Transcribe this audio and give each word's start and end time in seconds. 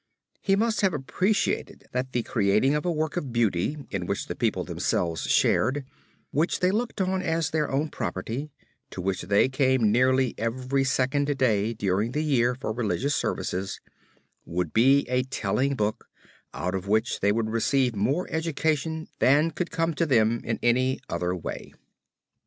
He 0.41 0.55
must 0.55 0.81
have 0.81 0.95
appreciated 0.95 1.85
that 1.91 2.11
the 2.11 2.23
creating 2.23 2.73
of 2.73 2.85
a 2.87 2.91
work 2.91 3.17
of 3.17 3.31
beauty 3.31 3.85
in 3.91 4.07
which 4.07 4.25
the 4.25 4.35
people 4.35 4.63
themselves 4.63 5.27
shared, 5.27 5.85
which 6.31 6.59
they 6.59 6.71
looked 6.71 6.99
on 6.99 7.21
as 7.21 7.51
their 7.51 7.69
own 7.69 7.87
property, 7.89 8.49
to 8.89 8.99
which 8.99 9.21
they 9.21 9.47
came 9.47 9.91
nearly 9.91 10.33
every 10.39 10.83
second 10.85 11.25
day 11.37 11.75
during 11.75 12.13
the 12.13 12.23
year 12.23 12.55
for 12.55 12.71
religious 12.73 13.13
services, 13.13 13.79
would 14.43 14.73
be 14.73 15.01
a 15.07 15.21
telling 15.21 15.75
book 15.75 16.07
out 16.51 16.73
of 16.73 16.87
which 16.87 17.19
they 17.19 17.31
would 17.31 17.51
receive 17.51 17.95
more 17.95 18.27
education 18.31 19.07
than 19.19 19.51
could 19.51 19.69
come 19.69 19.93
to 19.93 20.07
them 20.07 20.41
in 20.43 20.57
any 20.63 20.99
other 21.09 21.35
way. 21.35 21.75